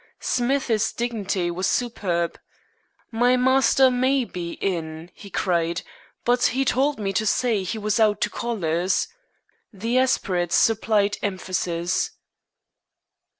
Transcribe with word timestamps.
Smith's 0.19 0.91
dignity 0.93 1.51
was 1.51 1.67
superb. 1.67 2.39
"My 3.11 3.37
master 3.37 3.91
may 3.91 4.25
be 4.25 4.57
hin," 4.59 5.11
he 5.13 5.29
cried, 5.29 5.83
"but 6.25 6.55
'e 6.55 6.65
told 6.65 6.97
me 6.99 7.13
to 7.13 7.23
say 7.27 7.59
'e 7.71 7.77
was 7.77 7.97
hout 7.97 8.19
to 8.21 8.31
callers." 8.31 9.07
The 9.71 9.99
aspirates 9.99 10.55
supplied 10.55 11.17
emphasis. 11.21 12.09